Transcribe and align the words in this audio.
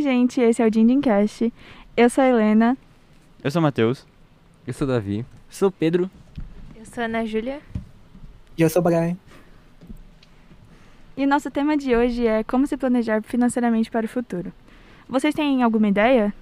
gente, 0.00 0.40
esse 0.40 0.62
é 0.62 0.66
o 0.66 0.70
Din 0.70 1.00
Cast. 1.00 1.52
Eu 1.96 2.08
sou 2.08 2.24
a 2.24 2.28
Helena. 2.28 2.76
Eu 3.42 3.50
sou 3.50 3.60
o 3.60 3.62
Matheus. 3.62 4.06
Eu 4.66 4.72
sou 4.72 4.86
o 4.86 4.90
Davi. 4.90 5.26
Sou 5.50 5.68
o 5.68 5.72
Pedro. 5.72 6.10
Eu 6.74 6.86
sou 6.86 7.02
a 7.02 7.04
Ana 7.04 7.26
Júlia. 7.26 7.60
E 8.56 8.62
eu 8.62 8.70
sou 8.70 8.80
o 8.80 8.82
Brian. 8.82 9.16
E 11.16 11.24
o 11.24 11.28
nosso 11.28 11.50
tema 11.50 11.76
de 11.76 11.94
hoje 11.94 12.26
é 12.26 12.42
como 12.42 12.66
se 12.66 12.76
planejar 12.76 13.22
financeiramente 13.22 13.90
para 13.90 14.06
o 14.06 14.08
futuro. 14.08 14.52
Vocês 15.08 15.34
têm 15.34 15.62
alguma 15.62 15.88
ideia? 15.88 16.32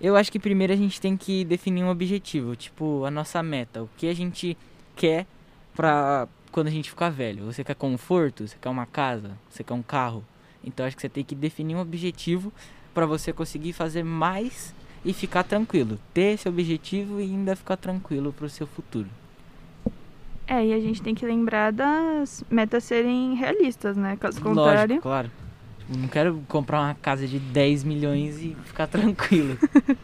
Eu 0.00 0.16
acho 0.16 0.32
que 0.32 0.38
primeiro 0.38 0.72
a 0.72 0.76
gente 0.76 1.00
tem 1.00 1.16
que 1.16 1.44
definir 1.44 1.84
um 1.84 1.90
objetivo, 1.90 2.56
tipo 2.56 3.04
a 3.04 3.10
nossa 3.10 3.42
meta, 3.42 3.82
o 3.82 3.90
que 3.96 4.08
a 4.08 4.14
gente 4.14 4.56
quer 4.94 5.26
pra 5.74 6.26
quando 6.50 6.68
a 6.68 6.70
gente 6.70 6.88
ficar 6.88 7.10
velho. 7.10 7.44
Você 7.44 7.62
quer 7.62 7.74
conforto? 7.74 8.48
Você 8.48 8.56
quer 8.60 8.70
uma 8.70 8.86
casa? 8.86 9.32
Você 9.50 9.62
quer 9.62 9.74
um 9.74 9.82
carro? 9.82 10.24
Então 10.66 10.84
acho 10.84 10.96
que 10.96 11.02
você 11.02 11.08
tem 11.08 11.24
que 11.24 11.34
definir 11.34 11.76
um 11.76 11.80
objetivo 11.80 12.52
para 12.92 13.06
você 13.06 13.32
conseguir 13.32 13.72
fazer 13.72 14.02
mais 14.02 14.74
e 15.04 15.12
ficar 15.12 15.44
tranquilo. 15.44 15.98
Ter 16.12 16.34
esse 16.34 16.48
objetivo 16.48 17.20
e 17.20 17.24
ainda 17.24 17.54
ficar 17.54 17.76
tranquilo 17.76 18.32
para 18.32 18.46
o 18.46 18.50
seu 18.50 18.66
futuro. 18.66 19.08
É, 20.46 20.64
e 20.64 20.72
a 20.72 20.80
gente 20.80 21.02
tem 21.02 21.14
que 21.14 21.24
lembrar 21.24 21.72
das 21.72 22.44
metas 22.50 22.84
serem 22.84 23.34
realistas, 23.34 23.96
né? 23.96 24.16
Caso 24.16 24.40
contrário. 24.40 24.80
Lógico, 24.80 25.02
claro. 25.02 25.30
Tipo, 25.78 25.98
não 25.98 26.08
quero 26.08 26.42
comprar 26.48 26.80
uma 26.80 26.94
casa 26.94 27.26
de 27.26 27.38
10 27.38 27.84
milhões 27.84 28.38
e 28.40 28.56
ficar 28.64 28.86
tranquilo. 28.86 29.56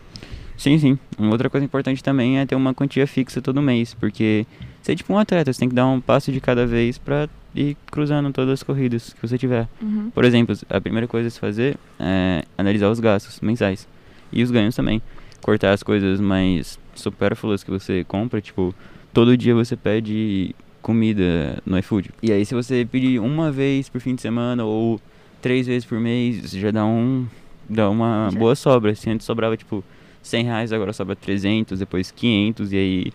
Sim, 0.56 0.78
sim. 0.78 0.98
Uma 1.18 1.32
outra 1.32 1.50
coisa 1.50 1.64
importante 1.64 2.04
também 2.04 2.38
é 2.38 2.46
ter 2.46 2.54
uma 2.54 2.72
quantia 2.72 3.04
fixa 3.04 3.42
todo 3.42 3.60
mês, 3.60 3.94
porque 3.94 4.46
você 4.80 4.92
é 4.92 4.94
tipo 4.94 5.12
um 5.12 5.18
atleta, 5.18 5.52
você 5.52 5.58
tem 5.58 5.68
que 5.68 5.74
dar 5.74 5.86
um 5.86 6.00
passo 6.00 6.30
de 6.30 6.40
cada 6.40 6.64
vez 6.64 6.98
pra 6.98 7.28
ir 7.54 7.76
cruzando 7.90 8.32
todas 8.32 8.54
as 8.54 8.62
corridas 8.62 9.12
que 9.12 9.26
você 9.26 9.36
tiver. 9.36 9.68
Uhum. 9.80 10.10
Por 10.10 10.24
exemplo, 10.24 10.56
a 10.68 10.80
primeira 10.80 11.06
coisa 11.06 11.28
a 11.28 11.30
se 11.30 11.38
fazer 11.38 11.76
é 11.98 12.44
analisar 12.56 12.90
os 12.90 13.00
gastos 13.00 13.40
mensais 13.40 13.86
e 14.32 14.42
os 14.42 14.50
ganhos 14.50 14.74
também. 14.74 15.02
Cortar 15.40 15.72
as 15.72 15.82
coisas 15.82 16.20
mais 16.20 16.78
supérfluas 16.94 17.62
que 17.62 17.70
você 17.70 18.04
compra, 18.04 18.40
tipo, 18.40 18.74
todo 19.12 19.36
dia 19.36 19.54
você 19.54 19.76
pede 19.76 20.54
comida 20.80 21.58
no 21.64 21.78
iFood. 21.78 22.10
E 22.22 22.32
aí 22.32 22.44
se 22.44 22.54
você 22.54 22.86
pedir 22.90 23.20
uma 23.20 23.50
vez 23.50 23.88
por 23.88 24.00
fim 24.00 24.14
de 24.14 24.22
semana 24.22 24.64
ou 24.64 25.00
três 25.40 25.66
vezes 25.66 25.84
por 25.84 25.98
mês, 25.98 26.50
já 26.50 26.70
dá 26.70 26.84
um 26.84 27.26
dá 27.68 27.88
uma 27.88 28.28
Já. 28.30 28.38
boa 28.38 28.54
sobra. 28.54 28.94
Se 28.94 29.08
antes 29.10 29.26
sobrava 29.26 29.56
tipo 29.56 29.84
100 30.22 30.44
reais, 30.44 30.72
agora 30.72 30.92
sobra 30.92 31.16
300, 31.16 31.78
depois 31.78 32.10
500 32.10 32.72
e 32.72 32.76
aí 32.76 33.12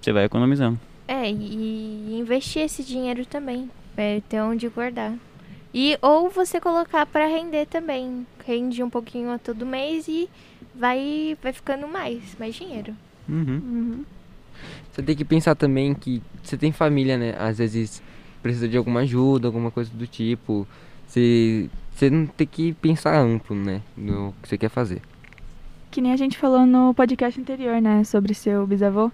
você 0.00 0.12
vai 0.12 0.24
economizando. 0.24 0.78
É, 1.06 1.28
e 1.28 2.18
investir 2.18 2.62
esse 2.62 2.84
dinheiro 2.84 3.26
também, 3.26 3.68
pra 3.94 4.20
ter 4.28 4.40
onde 4.40 4.68
guardar. 4.68 5.14
E 5.72 5.96
ou 6.02 6.28
você 6.28 6.60
colocar 6.60 7.06
pra 7.06 7.26
render 7.26 7.66
também. 7.66 8.26
Rende 8.44 8.82
um 8.82 8.90
pouquinho 8.90 9.30
a 9.30 9.38
todo 9.38 9.64
mês 9.64 10.08
e 10.08 10.28
vai 10.74 11.36
vai 11.42 11.52
ficando 11.52 11.86
mais, 11.86 12.20
mais 12.38 12.54
dinheiro. 12.54 12.94
Uhum. 13.28 13.60
Uhum. 13.64 14.04
Você 14.90 15.02
tem 15.02 15.16
que 15.16 15.24
pensar 15.24 15.54
também 15.54 15.94
que 15.94 16.22
você 16.42 16.56
tem 16.56 16.72
família, 16.72 17.16
né? 17.16 17.34
Às 17.38 17.58
vezes 17.58 18.02
precisa 18.42 18.68
de 18.68 18.76
alguma 18.76 19.00
ajuda, 19.00 19.46
alguma 19.46 19.70
coisa 19.70 19.90
do 19.94 20.06
tipo. 20.06 20.66
Você, 21.06 21.68
você 21.94 22.10
não 22.10 22.26
tem 22.26 22.46
que 22.46 22.72
pensar 22.74 23.16
amplo, 23.16 23.54
né? 23.54 23.82
No 23.96 24.34
que 24.42 24.48
você 24.48 24.58
quer 24.58 24.68
fazer. 24.68 25.00
Que 25.90 26.00
nem 26.00 26.12
a 26.12 26.16
gente 26.16 26.38
falou 26.38 26.66
no 26.66 26.94
podcast 26.94 27.40
anterior, 27.40 27.80
né? 27.80 28.04
Sobre 28.04 28.34
seu 28.34 28.66
bisavô. 28.66 29.10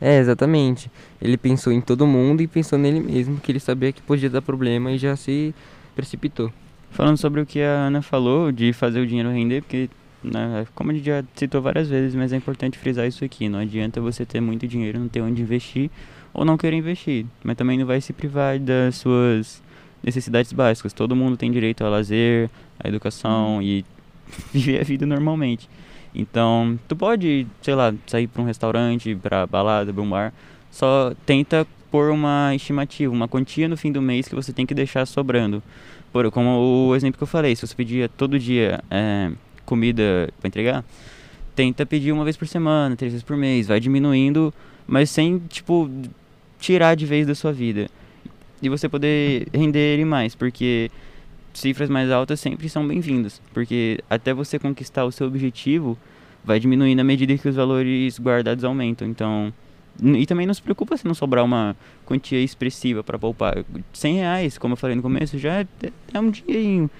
É, 0.00 0.18
exatamente. 0.18 0.90
Ele 1.20 1.36
pensou 1.36 1.72
em 1.72 1.80
todo 1.80 2.06
mundo 2.06 2.40
e 2.40 2.46
pensou 2.46 2.78
nele 2.78 3.00
mesmo, 3.00 3.38
que 3.38 3.52
ele 3.52 3.60
sabia 3.60 3.92
que 3.92 4.00
podia 4.00 4.30
dar 4.30 4.40
problema 4.40 4.90
e 4.90 4.98
já 4.98 5.14
se 5.14 5.54
precipitou. 5.94 6.50
Falando 6.90 7.18
sobre 7.18 7.40
o 7.40 7.46
que 7.46 7.60
a 7.60 7.86
Ana 7.86 8.00
falou, 8.00 8.50
de 8.50 8.72
fazer 8.72 9.00
o 9.00 9.06
dinheiro 9.06 9.30
render, 9.30 9.62
porque, 9.62 9.90
né, 10.24 10.66
como 10.74 10.90
a 10.90 10.94
gente 10.94 11.04
já 11.04 11.22
citou 11.36 11.60
várias 11.60 11.88
vezes, 11.88 12.14
mas 12.14 12.32
é 12.32 12.36
importante 12.36 12.78
frisar 12.78 13.06
isso 13.06 13.24
aqui. 13.24 13.48
Não 13.48 13.58
adianta 13.58 14.00
você 14.00 14.24
ter 14.24 14.40
muito 14.40 14.66
dinheiro, 14.66 14.98
não 14.98 15.08
ter 15.08 15.20
onde 15.20 15.42
investir, 15.42 15.90
ou 16.32 16.44
não 16.44 16.56
querer 16.56 16.76
investir. 16.76 17.26
Mas 17.44 17.56
também 17.56 17.78
não 17.78 17.86
vai 17.86 18.00
se 18.00 18.12
privar 18.12 18.58
das 18.58 18.96
suas 18.96 19.62
necessidades 20.02 20.52
básicas. 20.52 20.94
Todo 20.94 21.14
mundo 21.14 21.36
tem 21.36 21.52
direito 21.52 21.84
ao 21.84 21.90
lazer, 21.90 22.48
à 22.82 22.88
educação 22.88 23.60
e 23.62 23.84
viver 24.52 24.80
a 24.80 24.84
vida 24.84 25.04
normalmente. 25.04 25.68
Então, 26.14 26.78
tu 26.88 26.96
pode, 26.96 27.46
sei 27.62 27.74
lá, 27.74 27.94
sair 28.06 28.26
para 28.26 28.42
um 28.42 28.44
restaurante, 28.44 29.14
para 29.14 29.46
balada, 29.46 29.92
para 29.92 30.02
um 30.02 30.10
bar, 30.10 30.32
só 30.70 31.12
tenta 31.24 31.66
pôr 31.90 32.10
uma 32.10 32.54
estimativa, 32.54 33.12
uma 33.12 33.28
quantia 33.28 33.68
no 33.68 33.76
fim 33.76 33.90
do 33.90 34.00
mês 34.00 34.28
que 34.28 34.34
você 34.34 34.52
tem 34.52 34.66
que 34.66 34.74
deixar 34.74 35.06
sobrando. 35.06 35.62
Por, 36.12 36.30
como 36.30 36.88
o 36.88 36.96
exemplo 36.96 37.18
que 37.18 37.22
eu 37.22 37.28
falei, 37.28 37.54
se 37.54 37.66
você 37.66 37.74
pedia 37.74 38.08
todo 38.08 38.38
dia 38.38 38.82
é, 38.90 39.30
comida 39.64 40.28
para 40.40 40.48
entregar, 40.48 40.84
tenta 41.54 41.86
pedir 41.86 42.12
uma 42.12 42.24
vez 42.24 42.36
por 42.36 42.48
semana, 42.48 42.96
três 42.96 43.12
vezes 43.12 43.24
por 43.24 43.36
mês, 43.36 43.68
vai 43.68 43.78
diminuindo, 43.78 44.52
mas 44.86 45.10
sem, 45.10 45.38
tipo, 45.48 45.88
tirar 46.58 46.94
de 46.94 47.06
vez 47.06 47.26
da 47.26 47.34
sua 47.34 47.52
vida. 47.52 47.88
E 48.62 48.68
você 48.68 48.88
poder 48.88 49.46
render 49.54 49.94
ele 49.94 50.04
mais, 50.04 50.34
porque 50.34 50.90
cifras 51.60 51.88
mais 51.88 52.10
altas 52.10 52.40
sempre 52.40 52.68
são 52.68 52.86
bem-vindas, 52.86 53.40
porque 53.52 54.00
até 54.08 54.32
você 54.32 54.58
conquistar 54.58 55.04
o 55.04 55.12
seu 55.12 55.26
objetivo, 55.26 55.96
vai 56.44 56.58
diminuindo 56.58 57.00
à 57.00 57.04
medida 57.04 57.36
que 57.36 57.48
os 57.48 57.56
valores 57.56 58.18
guardados 58.18 58.64
aumentam. 58.64 59.06
Então, 59.06 59.52
e 60.02 60.26
também 60.26 60.46
não 60.46 60.54
se 60.54 60.62
preocupa 60.62 60.96
se 60.96 61.06
não 61.06 61.14
sobrar 61.14 61.44
uma 61.44 61.76
quantia 62.06 62.40
expressiva 62.40 63.04
para 63.04 63.18
poupar. 63.18 63.64
100 63.92 64.14
reais, 64.16 64.58
como 64.58 64.72
eu 64.72 64.76
falei 64.76 64.96
no 64.96 65.02
começo, 65.02 65.38
já 65.38 65.60
é, 65.60 65.66
é 66.14 66.20
um 66.20 66.30
dinheirinho. 66.30 66.90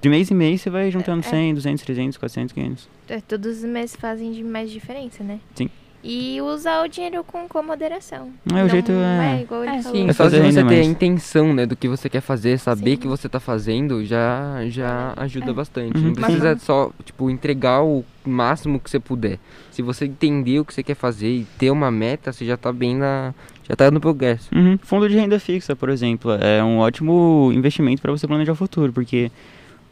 De 0.00 0.08
mês 0.08 0.30
em 0.30 0.34
mês 0.34 0.60
você 0.60 0.70
vai 0.70 0.90
juntando 0.90 1.20
É. 1.26 1.28
100, 1.28 1.54
200, 1.54 1.84
300, 1.84 2.18
400, 2.18 2.52
500. 2.52 2.88
É, 3.08 3.20
Todos 3.20 3.58
os 3.58 3.64
meses 3.64 3.96
fazem 3.96 4.42
mais 4.44 4.70
diferença, 4.70 5.24
né? 5.24 5.40
Sim. 5.54 5.68
E 6.02 6.40
usar 6.40 6.84
o 6.84 6.88
dinheiro 6.88 7.24
com, 7.24 7.48
com 7.48 7.60
moderação. 7.62 8.30
É, 8.54 8.62
o 8.62 8.68
jeito 8.68 8.92
é- 8.92 9.38
É, 9.38 9.42
igual 9.42 9.64
ele 9.64 9.76
É, 9.76 9.82
falou. 9.82 9.98
Sim, 9.98 10.08
É 10.08 10.12
só 10.12 10.24
você 10.30 10.40
ter 10.52 10.60
a 10.60 10.64
mais. 10.64 10.86
intenção, 10.86 11.52
né, 11.52 11.66
do 11.66 11.74
que 11.74 11.88
você 11.88 12.08
quer 12.08 12.20
fazer, 12.20 12.56
saber 12.58 12.92
Sim. 12.92 12.96
que 12.98 13.08
você 13.08 13.28
tá 13.28 13.40
fazendo, 13.40 14.04
já, 14.04 14.60
já 14.68 15.12
ajuda 15.16 15.50
É. 15.50 15.52
bastante. 15.54 15.98
Uhum. 15.98 16.04
Não 16.04 16.12
precisa 16.12 16.56
só, 16.58 16.92
tipo, 17.04 17.28
entregar 17.28 17.82
o 17.82 18.04
máximo 18.24 18.78
que 18.78 18.88
você 18.88 19.00
puder. 19.00 19.38
Se 19.72 19.82
você 19.82 20.04
entender 20.04 20.60
o 20.60 20.64
que 20.64 20.72
você 20.72 20.82
quer 20.84 20.94
fazer 20.94 21.28
e 21.28 21.46
ter 21.58 21.70
uma 21.70 21.90
meta, 21.90 22.32
você 22.32 22.44
já 22.44 22.56
tá 22.56 22.72
bem 22.72 22.94
na... 22.96 23.34
Já 23.68 23.74
tá 23.76 23.90
no 23.90 24.00
progresso. 24.00 24.48
Uhum. 24.54 24.78
Fundo 24.80 25.08
de 25.08 25.16
renda 25.16 25.38
fixa, 25.38 25.76
por 25.76 25.90
exemplo, 25.90 26.32
é 26.32 26.62
um 26.64 26.78
ótimo 26.78 27.50
investimento 27.52 28.00
para 28.00 28.10
você 28.12 28.26
planejar 28.26 28.52
o 28.52 28.56
futuro, 28.56 28.92
porque, 28.94 29.30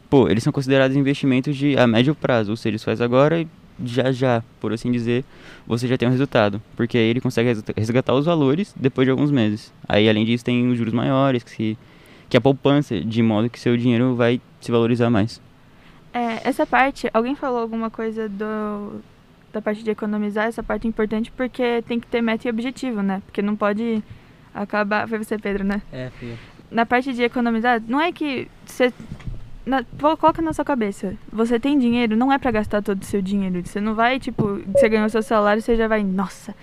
pô, 0.08 0.28
eles 0.30 0.42
são 0.42 0.52
considerados 0.52 0.96
investimentos 0.96 1.54
de 1.54 1.76
a 1.76 1.86
médio 1.86 2.14
prazo, 2.14 2.52
ou 2.52 2.56
seja, 2.56 2.78
você 2.78 2.84
faz 2.86 3.00
agora 3.02 3.40
e 3.40 3.46
já 3.84 4.10
já, 4.12 4.42
por 4.60 4.72
assim 4.72 4.90
dizer, 4.90 5.24
você 5.66 5.86
já 5.86 5.96
tem 5.98 6.08
um 6.08 6.10
resultado, 6.12 6.60
porque 6.76 6.96
aí 6.96 7.04
ele 7.04 7.20
consegue 7.20 7.48
resga- 7.48 7.74
resgatar 7.76 8.14
os 8.14 8.24
valores 8.26 8.74
depois 8.76 9.06
de 9.06 9.10
alguns 9.10 9.30
meses. 9.30 9.72
Aí, 9.88 10.08
além 10.08 10.24
disso, 10.24 10.44
tem 10.44 10.68
os 10.68 10.78
juros 10.78 10.94
maiores, 10.94 11.42
que, 11.42 11.50
se, 11.50 11.78
que 12.28 12.36
é 12.36 12.38
a 12.38 12.40
poupança, 12.40 13.00
de 13.00 13.22
modo 13.22 13.50
que 13.50 13.58
seu 13.60 13.76
dinheiro 13.76 14.14
vai 14.14 14.40
se 14.60 14.70
valorizar 14.70 15.10
mais. 15.10 15.40
É, 16.12 16.48
essa 16.48 16.66
parte, 16.66 17.10
alguém 17.12 17.34
falou 17.34 17.58
alguma 17.60 17.90
coisa 17.90 18.28
do, 18.28 19.00
da 19.52 19.60
parte 19.60 19.82
de 19.82 19.90
economizar, 19.90 20.46
essa 20.46 20.62
parte 20.62 20.86
é 20.86 20.88
importante 20.88 21.30
porque 21.30 21.82
tem 21.86 22.00
que 22.00 22.06
ter 22.06 22.22
meta 22.22 22.48
e 22.48 22.50
objetivo, 22.50 23.02
né? 23.02 23.22
Porque 23.26 23.42
não 23.42 23.54
pode 23.54 24.02
acabar. 24.54 25.06
Foi 25.08 25.18
você, 25.18 25.36
Pedro, 25.36 25.62
né? 25.64 25.82
É, 25.92 26.10
filho. 26.18 26.38
Na 26.70 26.86
parte 26.86 27.12
de 27.12 27.22
economizar, 27.22 27.82
não 27.86 28.00
é 28.00 28.10
que 28.12 28.48
você. 28.64 28.92
Na, 29.66 29.82
coloca 30.18 30.40
na 30.40 30.52
sua 30.52 30.64
cabeça. 30.64 31.14
Você 31.32 31.58
tem 31.58 31.76
dinheiro, 31.78 32.16
não 32.16 32.32
é 32.32 32.38
pra 32.38 32.52
gastar 32.52 32.80
todo 32.82 33.02
o 33.02 33.04
seu 33.04 33.20
dinheiro. 33.20 33.60
Você 33.66 33.80
não 33.80 33.94
vai, 33.94 34.20
tipo, 34.20 34.60
você 34.72 34.88
ganhou 34.88 35.08
seu 35.08 35.22
salário, 35.22 35.60
você 35.60 35.74
já 35.74 35.88
vai, 35.88 36.04
nossa, 36.04 36.54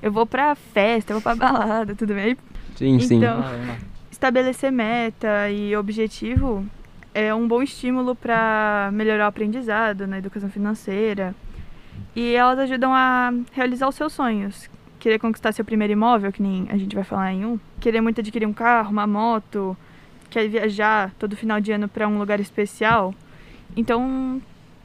eu 0.00 0.12
vou 0.12 0.24
pra 0.24 0.54
festa, 0.54 1.12
eu 1.12 1.18
vou 1.20 1.22
pra 1.22 1.34
balada, 1.34 1.94
tudo 1.96 2.14
bem? 2.14 2.36
Sim, 2.76 3.00
sim. 3.00 3.16
Então- 3.16 3.42
Ah, 3.44 3.52
é 3.52 3.56
uma- 3.64 3.76
estabelecer 4.12 4.70
meta 4.70 5.50
e 5.50 5.74
objetivo 5.76 6.64
é 7.12 7.34
um 7.34 7.48
bom 7.48 7.62
estímulo 7.62 8.14
para 8.14 8.90
melhorar 8.92 9.24
o 9.24 9.28
aprendizado 9.28 10.06
na 10.06 10.18
educação 10.18 10.48
financeira. 10.48 11.34
E 12.14 12.34
elas 12.34 12.58
ajudam 12.60 12.92
a 12.94 13.32
realizar 13.52 13.88
os 13.88 13.94
seus 13.96 14.12
sonhos. 14.12 14.70
Querer 15.00 15.18
conquistar 15.18 15.50
seu 15.52 15.64
primeiro 15.64 15.92
imóvel, 15.94 16.30
que 16.30 16.40
nem 16.42 16.68
a 16.70 16.76
gente 16.76 16.94
vai 16.94 17.02
falar 17.04 17.32
em 17.32 17.44
um. 17.44 17.58
Querer 17.80 18.00
muito 18.00 18.20
adquirir 18.20 18.46
um 18.46 18.52
carro, 18.52 18.92
uma 18.92 19.06
moto. 19.06 19.76
Quer 20.32 20.48
viajar 20.48 21.12
todo 21.18 21.36
final 21.36 21.60
de 21.60 21.72
ano 21.72 21.88
para 21.88 22.08
um 22.08 22.18
lugar 22.18 22.40
especial. 22.40 23.14
Então, 23.76 24.40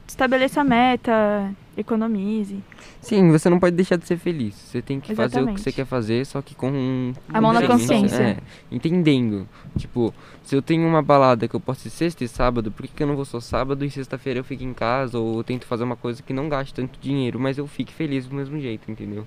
estabeleça 0.06 0.60
a 0.60 0.64
meta, 0.64 1.50
economize. 1.74 2.62
Sim, 3.00 3.30
você 3.30 3.48
não 3.48 3.58
pode 3.58 3.74
deixar 3.74 3.96
de 3.96 4.06
ser 4.06 4.18
feliz. 4.18 4.54
Você 4.54 4.82
tem 4.82 5.00
que 5.00 5.14
fazer 5.14 5.26
o 5.26 5.28
que 5.28 5.36
Exatamente. 5.36 5.62
você 5.62 5.72
quer 5.72 5.86
fazer, 5.86 6.26
só 6.26 6.42
que 6.42 6.54
com... 6.54 7.14
A 7.32 7.40
mão 7.40 7.54
na 7.54 7.66
consciência, 7.66 8.00
consciência. 8.00 8.22
É, 8.22 8.36
entendendo. 8.70 9.48
Tipo, 9.78 10.12
se 10.42 10.54
eu 10.54 10.60
tenho 10.60 10.86
uma 10.86 11.00
balada 11.00 11.48
que 11.48 11.56
eu 11.56 11.60
posso 11.60 11.88
ir 11.88 11.90
sexta 11.90 12.24
e 12.24 12.28
sábado, 12.28 12.70
por 12.70 12.86
que, 12.86 12.92
que 12.92 13.02
eu 13.02 13.06
não 13.06 13.16
vou 13.16 13.24
só 13.24 13.40
sábado 13.40 13.86
e 13.86 13.90
sexta-feira 13.90 14.40
eu 14.40 14.44
fico 14.44 14.62
em 14.62 14.74
casa? 14.74 15.18
Ou 15.18 15.38
eu 15.38 15.44
tento 15.44 15.64
fazer 15.64 15.84
uma 15.84 15.96
coisa 15.96 16.22
que 16.22 16.34
não 16.34 16.46
gaste 16.46 16.74
tanto 16.74 17.00
dinheiro, 17.00 17.40
mas 17.40 17.56
eu 17.56 17.66
fique 17.66 17.94
feliz 17.94 18.26
do 18.26 18.36
mesmo 18.36 18.60
jeito, 18.60 18.90
entendeu? 18.90 19.26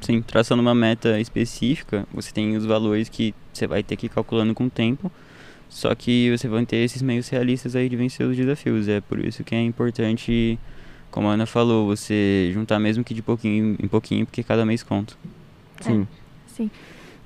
Sim, 0.00 0.22
traçando 0.22 0.62
uma 0.62 0.74
meta 0.76 1.18
específica, 1.18 2.06
você 2.12 2.30
tem 2.32 2.56
os 2.56 2.64
valores 2.64 3.08
que 3.08 3.34
você 3.52 3.66
vai 3.66 3.82
ter 3.82 3.96
que 3.96 4.06
ir 4.06 4.10
calculando 4.10 4.54
com 4.54 4.66
o 4.66 4.70
tempo 4.70 5.10
Só 5.68 5.94
que 5.94 6.30
você 6.36 6.48
vai 6.48 6.64
ter 6.64 6.76
esses 6.76 7.02
meios 7.02 7.28
realistas 7.28 7.76
aí 7.76 7.88
de 7.88 7.96
vencer 7.96 8.26
os 8.26 8.36
desafios. 8.36 8.88
É 8.88 9.00
por 9.00 9.18
isso 9.18 9.44
que 9.44 9.54
é 9.54 9.62
importante, 9.62 10.58
como 11.10 11.28
a 11.28 11.32
Ana 11.32 11.46
falou, 11.46 11.86
você 11.86 12.50
juntar 12.52 12.78
mesmo 12.78 13.04
que 13.04 13.12
de 13.12 13.22
pouquinho 13.22 13.76
em 13.82 13.88
pouquinho, 13.88 14.24
porque 14.24 14.42
cada 14.42 14.64
mês 14.64 14.82
conta. 14.82 15.14
Sim. 15.80 16.06
Sim. 16.46 16.70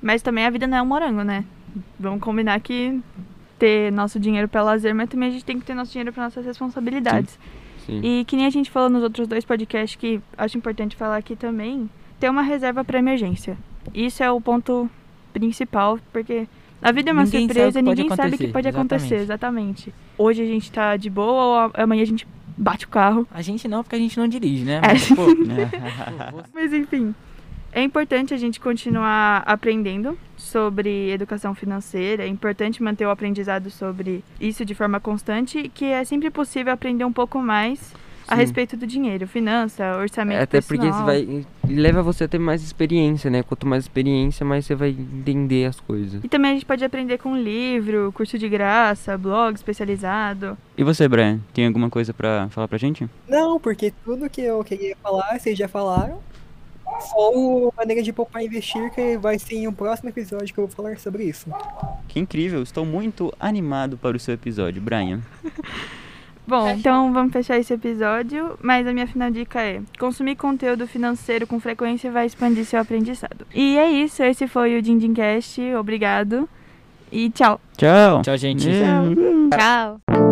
Mas 0.01 0.21
também 0.21 0.45
a 0.45 0.49
vida 0.49 0.67
não 0.67 0.77
é 0.77 0.81
um 0.81 0.85
morango, 0.85 1.23
né? 1.23 1.45
Vamos 1.99 2.21
combinar 2.21 2.59
que 2.59 2.99
ter 3.57 3.91
nosso 3.91 4.19
dinheiro 4.19 4.47
para 4.47 4.63
lazer, 4.63 4.93
mas 4.93 5.07
também 5.07 5.29
a 5.29 5.31
gente 5.31 5.45
tem 5.45 5.59
que 5.59 5.65
ter 5.65 5.75
nosso 5.75 5.91
dinheiro 5.91 6.11
para 6.11 6.23
nossas 6.23 6.43
responsabilidades. 6.43 7.37
Sim. 7.85 8.01
E 8.03 8.25
que 8.25 8.35
nem 8.35 8.45
a 8.45 8.49
gente 8.49 8.71
falou 8.71 8.89
nos 8.89 9.03
outros 9.03 9.27
dois 9.27 9.45
podcasts, 9.45 9.95
que 9.95 10.19
acho 10.37 10.57
importante 10.57 10.95
falar 10.95 11.17
aqui 11.17 11.35
também, 11.35 11.89
ter 12.19 12.29
uma 12.29 12.41
reserva 12.41 12.83
para 12.83 12.99
emergência. 12.99 13.57
Isso 13.93 14.23
é 14.23 14.31
o 14.31 14.41
ponto 14.41 14.89
principal, 15.31 15.99
porque 16.11 16.47
a 16.81 16.91
vida 16.91 17.11
é 17.11 17.13
uma 17.13 17.23
Ninguém 17.23 17.47
sabe 17.47 17.53
surpresa, 17.53 17.83
pode 17.83 18.01
ninguém 18.01 18.15
sabe 18.15 18.35
o 18.35 18.37
que 18.37 18.47
pode 18.47 18.67
acontecer, 18.67 19.15
exatamente. 19.15 19.93
Hoje 20.17 20.41
a 20.41 20.45
gente 20.45 20.71
tá 20.71 20.97
de 20.97 21.09
boa 21.09 21.65
ou 21.65 21.71
amanhã 21.75 22.01
a 22.01 22.05
gente 22.05 22.27
bate 22.57 22.85
o 22.85 22.89
carro. 22.89 23.27
A 23.31 23.41
gente 23.41 23.67
não, 23.67 23.83
porque 23.83 23.95
a 23.95 23.99
gente 23.99 24.17
não 24.17 24.27
dirige, 24.27 24.63
né? 24.63 24.81
É. 24.83 24.87
Mas, 24.87 25.07
pô, 25.09 25.25
Mas 26.53 26.73
enfim, 26.73 27.13
é 27.71 27.81
importante 27.81 28.33
a 28.33 28.37
gente 28.37 28.59
continuar 28.59 29.43
aprendendo 29.45 30.17
sobre 30.35 31.11
educação 31.11 31.55
financeira, 31.55 32.23
é 32.23 32.27
importante 32.27 32.83
manter 32.83 33.05
o 33.05 33.09
aprendizado 33.09 33.69
sobre 33.69 34.23
isso 34.39 34.65
de 34.65 34.75
forma 34.75 34.99
constante, 34.99 35.69
que 35.73 35.85
é 35.85 36.03
sempre 36.03 36.29
possível 36.29 36.73
aprender 36.73 37.05
um 37.05 37.13
pouco 37.13 37.39
mais 37.39 37.93
a 38.31 38.35
respeito 38.35 38.75
do 38.77 38.87
dinheiro, 38.87 39.27
finança, 39.27 39.97
orçamento 39.97 40.39
É, 40.39 40.43
Até 40.43 40.61
porque 40.61 40.81
pessoal. 40.81 41.13
isso 41.13 41.27
vai. 41.27 41.45
leva 41.67 42.01
você 42.01 42.23
a 42.23 42.27
ter 42.27 42.39
mais 42.39 42.63
experiência, 42.63 43.29
né? 43.29 43.43
Quanto 43.43 43.67
mais 43.67 43.83
experiência, 43.83 44.45
mais 44.45 44.65
você 44.65 44.75
vai 44.75 44.89
entender 44.89 45.65
as 45.65 45.79
coisas. 45.79 46.23
E 46.23 46.27
também 46.29 46.51
a 46.51 46.53
gente 46.55 46.65
pode 46.65 46.83
aprender 46.83 47.17
com 47.17 47.35
livro, 47.35 48.11
curso 48.13 48.37
de 48.37 48.47
graça, 48.49 49.17
blog 49.17 49.55
especializado. 49.55 50.57
E 50.77 50.83
você, 50.83 51.07
Brian, 51.07 51.39
tem 51.53 51.67
alguma 51.67 51.89
coisa 51.89 52.13
pra 52.13 52.47
falar 52.49 52.67
pra 52.67 52.77
gente? 52.77 53.07
Não, 53.27 53.59
porque 53.59 53.93
tudo 54.03 54.29
que 54.29 54.41
eu 54.41 54.63
queria 54.63 54.95
falar, 55.01 55.37
vocês 55.39 55.57
já 55.57 55.67
falaram. 55.67 56.19
Só 56.99 57.31
o 57.33 57.73
maneira 57.75 58.03
de 58.03 58.11
poupar 58.11 58.43
e 58.43 58.45
investir, 58.47 58.91
que 58.91 59.17
vai 59.17 59.39
ser 59.39 59.55
em 59.55 59.67
um 59.67 59.71
próximo 59.73 60.09
episódio 60.09 60.53
que 60.53 60.59
eu 60.59 60.67
vou 60.67 60.75
falar 60.75 60.99
sobre 60.99 61.23
isso. 61.23 61.49
Que 62.07 62.19
incrível, 62.19 62.61
estou 62.61 62.85
muito 62.85 63.33
animado 63.39 63.97
para 63.97 64.17
o 64.17 64.19
seu 64.19 64.33
episódio, 64.33 64.81
Brian. 64.81 65.21
Bom, 66.51 66.69
então 66.69 67.13
vamos 67.13 67.31
fechar 67.31 67.57
esse 67.57 67.73
episódio, 67.73 68.59
mas 68.61 68.85
a 68.85 68.91
minha 68.91 69.07
final 69.07 69.31
dica 69.31 69.61
é: 69.61 69.81
consumir 69.97 70.35
conteúdo 70.35 70.85
financeiro 70.85 71.47
com 71.47 71.61
frequência 71.61 72.11
vai 72.11 72.25
expandir 72.25 72.65
seu 72.65 72.77
aprendizado. 72.77 73.47
E 73.55 73.77
é 73.77 73.89
isso, 73.89 74.21
esse 74.21 74.45
foi 74.49 74.77
o 74.77 74.81
Dindimcast, 74.81 75.61
obrigado 75.75 76.49
e 77.09 77.29
tchau. 77.29 77.61
Tchau. 77.77 78.21
Tchau, 78.21 78.35
gente. 78.35 78.69
Yeah. 78.69 79.07
Tchau. 79.57 80.30